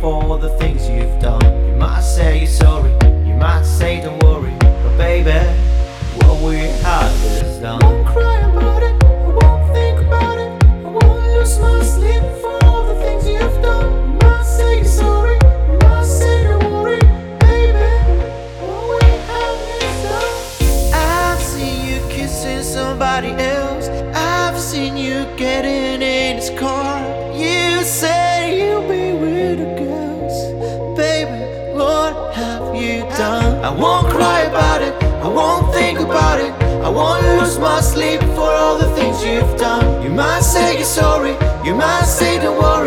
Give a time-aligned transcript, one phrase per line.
[0.00, 1.42] for the things you've done.
[1.66, 2.92] You might say you're sorry,
[3.26, 5.38] you might say don't worry, but baby,
[6.18, 7.80] what we have is done.
[7.82, 9.06] Won't cry about it, I
[9.40, 14.12] won't think about it, I won't lose my sleep for all the things you've done.
[14.12, 15.38] You might say you're sorry,
[15.70, 17.00] you might say don't worry,
[17.40, 17.90] baby,
[18.60, 20.34] what we have is done.
[20.94, 23.88] I've seen you kissing somebody else.
[24.14, 26.91] I've seen you getting in his car.
[33.16, 33.64] Done?
[33.64, 34.94] I won't cry about it.
[35.22, 36.52] I won't think about it.
[36.82, 40.02] I won't lose my sleep for all the things you've done.
[40.02, 41.34] You might say you're sorry.
[41.64, 42.81] You might say don't worry.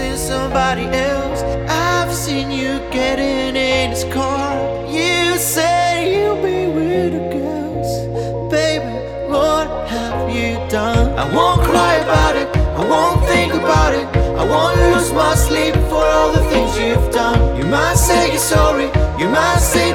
[0.00, 1.42] Kissing somebody else.
[1.68, 4.86] I've seen you getting in his car.
[4.86, 7.90] You say you'll be with the girls.
[8.50, 8.94] Baby,
[9.28, 11.18] what have you done?
[11.18, 12.48] I won't cry about it.
[12.56, 14.06] I won't think about it.
[14.40, 17.56] I won't lose my sleep for all the things you've done.
[17.58, 18.88] You might say you're sorry.
[19.18, 19.90] You might say